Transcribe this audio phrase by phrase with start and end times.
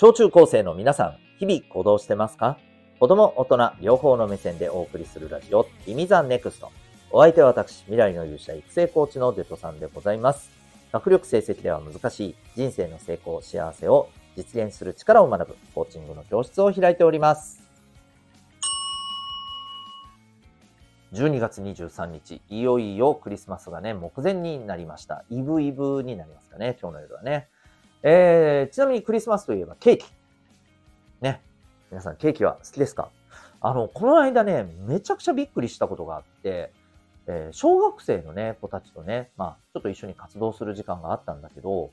[0.00, 2.56] 小中高生の皆さん、日々行動してますか？
[3.00, 6.72] 子供、大人、両方の目線でお送りするラジオ、君 the NEXT。
[7.10, 10.50] お相手は私、未来の勇者育成コーチのデトさんでございます。
[10.90, 14.08] 学力成績では難しい人生の成功、幸せを
[14.38, 17.62] 実現する力を学ぶコーチングの教室を開いております。
[21.12, 25.26] 12月23日、いよいよクリスマスがね、目前になりました。
[25.28, 27.50] イブイブになりますかね、今日の夜はね。
[28.02, 30.06] えー、ちなみにクリスマスといえばケーキ。
[31.20, 31.40] ね。
[31.90, 33.10] 皆さんケーキは好きですか？
[33.60, 36.72] あの、この間ね、めちゃくちゃびっくりしたことがあって、
[37.26, 41.90] えー、小学生のね、子たちとね、まあ、ちょっと一緒に活動する時間があったんだけど、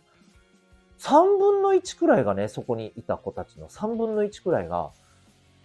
[1.00, 4.92] 3分の1くらいがね、そこにいた子たちの3分の1くらいが、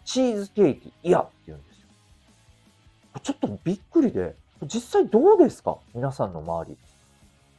[0.04, 1.88] チーズケーキ、いやって言うんですよ。
[3.22, 5.76] ちょっとびっくりで、実際どうですか？
[5.94, 6.76] 皆さんの周り。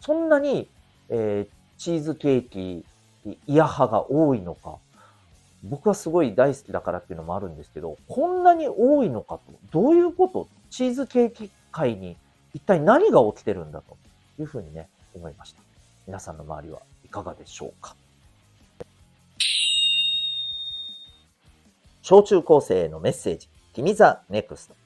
[0.02, 0.70] そんなに、
[1.08, 2.86] えー、チーズケーキ
[3.46, 4.78] 嫌派が多いのか。
[5.66, 9.42] 僕はすごい大好きだからっていうのもあるんですけど、こんなに多いのかと。
[9.74, 10.48] どういうこと？
[10.70, 12.16] チーズケーキ界に
[12.54, 13.98] 一体何が起きてるんだと
[14.40, 15.62] いうふうにね、思いました。
[16.08, 17.98] 皆さんの周りはいかがでしょうか？
[22.02, 24.83] 小中高生へのメッセージ、君 the NEXT。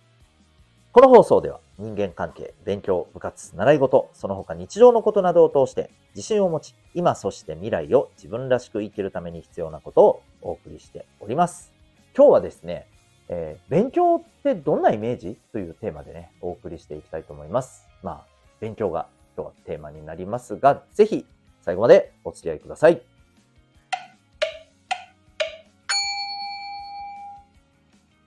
[0.98, 11.72] この放送では人間関係、勉強、部活、習い事、その他日常のことなどを通して自信を持ち、今そして未来を自分らしく生きるために必要なことをお送りしております。
[12.16, 12.88] 今日はですね、
[13.30, 17.86] えー、勉強ってどんなイメージというテーマでね、お送りしていきたいと思います。
[18.02, 18.26] まあ、
[18.60, 21.28] 勉強が今日はテーマになりますが、ぜひ
[21.62, 23.00] 最後までお付き合いください。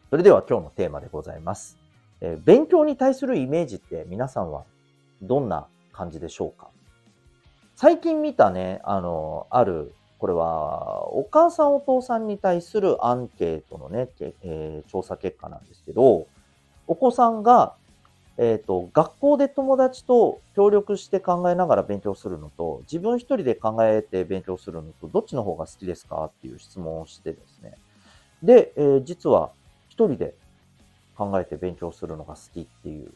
[0.09, 1.80] それでは今日のテーマでございます。
[2.21, 4.65] えー、勉強に対するイメージって皆さんは
[5.23, 6.69] どんな感じでしょうか？
[7.77, 14.09] 最近見たね、あの、ある、これはお母さんお父さんに対するアンケートのね、
[14.43, 16.27] えー、調査結果なんですけど、
[16.87, 17.75] お子さんが、
[18.37, 26.25] えっ、ー、と、学校で友達と協力して考えながら勉強するのと、自分一人で考えて勉強するのと、どっちの方が好きですか？
[26.27, 27.75] っていう質問をしてですね。
[28.43, 29.51] で、えー、実は
[29.89, 30.35] 一人で
[31.21, 33.13] 考えて勉強するのが好きっていう、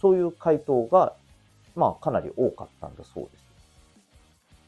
[0.00, 1.12] そういう回答が、
[1.76, 3.44] まあ、かなり多かったんだそうです。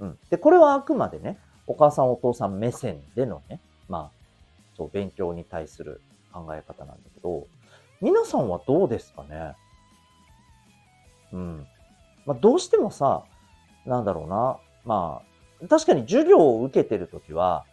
[0.01, 0.19] うん。
[0.29, 3.59] で、これはあくまでね、お母さんお父さん目線でのね、
[3.89, 4.11] まあ、
[4.77, 7.47] そう、勉強に対する考え方なんだけど、
[8.03, 9.55] 皆さんはどうですかね？
[11.33, 11.67] うん。
[12.27, 13.25] まあ、どうしてもさ、
[13.87, 14.59] なんだろうな。
[14.85, 15.23] ま
[15.63, 17.65] あ、確かに授業を受けてるときは、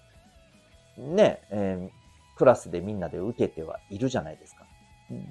[0.98, 4.61] ね、えー、クラスでみんなで受けてはいるじゃないですか。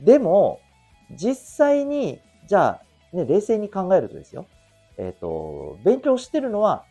[0.04, 0.60] でも、
[1.10, 2.80] 実際に、じゃ
[3.12, 4.46] あ、ね、冷静に考えるとですよ。
[4.98, 6.84] えっ、ー、と、勉強してるのは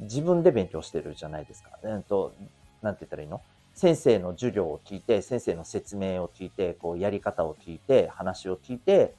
[0.00, 1.70] 自分で勉強してるじゃないですか。
[1.82, 2.32] えっ、ー、と、
[2.82, 3.42] なんて言ったらいいの？
[3.74, 9.14] 先生の授業を聞いて、先生の説明を聞いて、こう、やり方を聞いて、話を聞いて、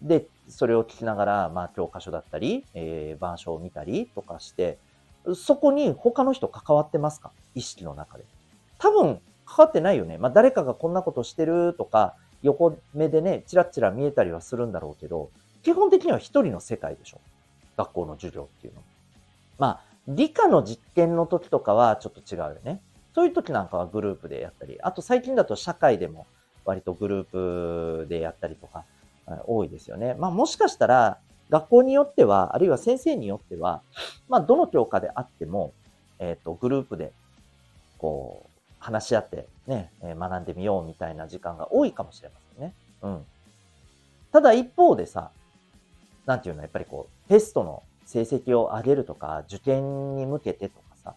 [0.00, 4.78] で、それを聞きながら、まあ、教科書だったり、えー、板書を見たりとかして、
[5.36, 7.30] そこに他の人関わってますか？
[7.54, 8.24] 意識の中で。
[8.78, 10.18] 多分、関わってないよね。
[10.18, 15.30] まあ、誰かがこんなことしてるとか、横目でね、チラッチラ見えたりはするんだろうけど、
[15.62, 17.20] 基本的には一人の世界でしょ。
[17.76, 18.82] 学校の授業っていうの。
[19.58, 22.80] まあ、理科の実験の時とかはちょっと違うよね。
[23.14, 26.26] そういう時なんかはグループでやったり、あと最近だと社会でも
[26.64, 28.84] 割とグループでやったりとか、
[29.46, 30.14] 多いですよね。
[30.18, 31.18] まあもしかしたら、
[31.50, 33.82] 学校によっては、あるいは先生によっては、
[34.28, 35.72] まあどの教科であっても、
[36.18, 37.12] えっ、ー、と、グループで、
[37.98, 38.51] こう、
[38.82, 42.74] 話し合ってね、え学んでみようみたいな時間が多いかもしれませんね。
[43.02, 43.24] うん。
[44.32, 45.30] ただ一方でさ、
[46.26, 51.14] なんていうの、やっぱりこう、テストの成績を上げるとか、受験に向けてとかさ、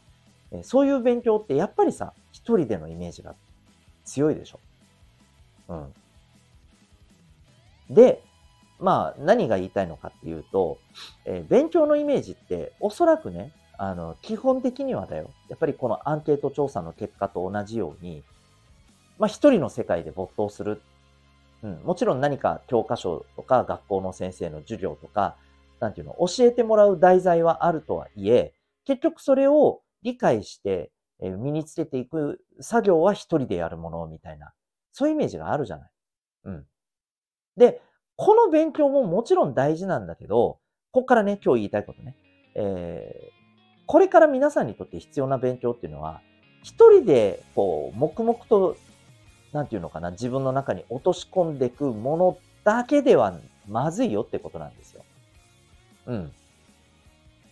[0.52, 3.34] えそういう勉強ってやっぱりさ、一人でのイメージが
[4.04, 4.60] 強いでしょ。
[5.70, 5.94] うん。
[7.96, 8.22] で、
[8.80, 10.78] まあ、何が言いたいのかっていうと、
[11.26, 15.30] えー、勉強のイメージっておそらくね、あの、基本的にはだよ。
[15.50, 18.24] やっぱりこのアンケート調査の結果と同じように、
[19.18, 20.82] まあ一人の世界で没頭する。
[21.64, 21.82] うん。
[21.84, 25.38] もちろん何か教科書とか学校の先生の授業とか、
[25.80, 28.54] なんていうの、教えてもらう題材はあるとはいえ、
[28.86, 30.92] 結局それを理解して、
[31.22, 34.54] え身につけていく作業は一人でやるものみたいな、
[34.92, 35.92] そういうイメージがあるじゃない。
[36.46, 36.66] うん。
[37.58, 37.82] で、
[38.16, 40.60] この勉強ももちろん大事なんだけど、
[40.92, 42.16] ここからね、今日言いたいことね。
[42.56, 43.32] え、
[43.88, 46.22] これから皆さんにとって必要な勉強っていうのは、
[46.64, 48.76] 一人で、こう、黙々と、
[49.54, 55.04] なんていうのかな、自分の中に落とし込んでいくものだけではまずいよってことなんですよ。
[56.08, 56.32] うん。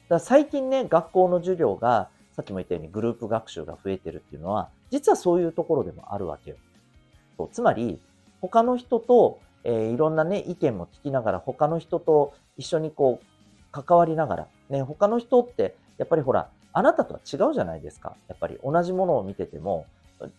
[0.10, 6.58] だ最近ね、学校の授業が、さっきも言ったようにグループ学習が増えてるっていうのは、実はそういうところでもあるわけよ。
[7.38, 8.00] そうつまり、
[8.42, 13.26] 他の人と、えー、いろんなね、意見も聞きながら、他の人と一緒にこう、
[13.72, 18.16] 関わりながら、ね、他の人って、やっぱりほら、あなたとは違うじゃないですか。
[18.28, 19.86] やっぱり同じものを見てても、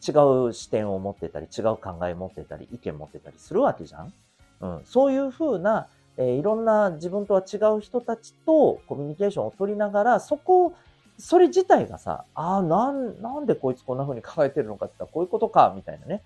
[0.07, 0.13] 違
[0.49, 4.13] う視点を持ってたり、違う考えを持ってたり、意見持ってたりするわけじゃん。
[4.61, 10.73] うん、そういうふうな、えー、いろんな自分とは違う人たちとコミュニケーションを取りながら、そこを
[11.19, 16.23] それ自体がさ、ああ、なん、でこいつこんな風に考えてるのかって言ったらこういうことか、みたいなね。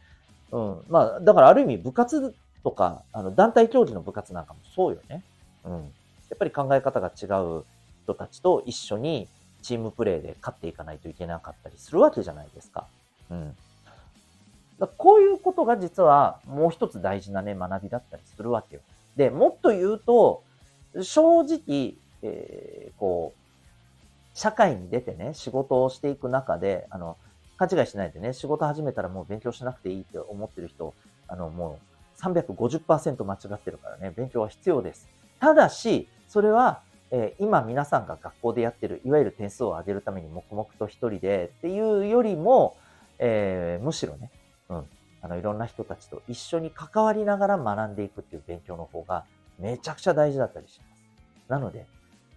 [0.52, 0.82] うん。
[0.88, 2.34] まあ、だからある意味部活
[2.64, 5.22] とか、あの、団体競技の部活なんかもそうよね。
[5.64, 5.72] うん。
[5.72, 5.78] や
[6.34, 7.64] っぱり考え方が違う
[8.08, 9.28] 人たちと一緒に
[9.60, 12.86] チームプレーで勝っていかないといけなかったりするわけじゃないですか。
[13.30, 13.54] うん。
[14.78, 18.82] だこういうことが実はもう一つ大事なね、学びだったりするわけよ。
[19.16, 20.42] で、もっと言うと、
[21.02, 27.18] 正直、えー、こう、社会に出てね、仕事をしていく中で、あの、
[27.58, 30.94] 勘違いしないでね、仕事始めたらもう勉強しなくていいって思ってる人、
[31.26, 31.78] あの、も
[32.18, 35.08] う350%間違ってるからね、勉強は必要です。
[35.40, 42.76] ただし、それは、えー、今皆さんが学校でやってる、いわゆる点数を上げるために黙々と一人でっていうよりも、
[43.18, 44.30] えー、むしろね、
[44.68, 44.84] うん、
[45.22, 49.24] あの、いろんな人たちと一緒に関わりながら学んでいくっていう勉強の方が
[49.58, 51.02] めちゃくちゃ大事だったりします。
[51.48, 51.86] なので、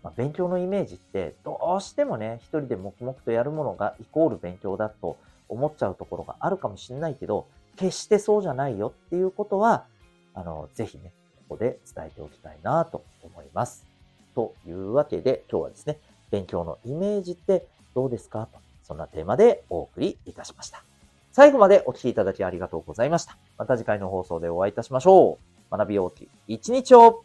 [0.03, 7.45] まあ、勉強のイメージってどうしてもね、一人で黙々とやるものがイコール勉強だと思っちゃうところがあるかもしれないけど、
[7.75, 9.85] 決してそうじゃないよっていうことは、
[10.33, 11.11] あの、ぜひね、
[11.49, 13.90] ここで伝えておきたいなと思います。
[14.35, 15.99] というわけで、今日はですね、
[16.31, 20.83] 勉強のイメージってどうですかと、そんなテーマでお送りいたしました。
[21.31, 23.37] 最後までお聴きいただきありがとうございました。
[23.57, 25.37] また次回の放送でお会いいたしましょ
[25.71, 25.77] う。
[25.77, 27.23] 学び大きい一日を